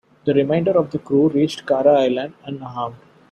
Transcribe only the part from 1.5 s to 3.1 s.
Cara Island unharmed.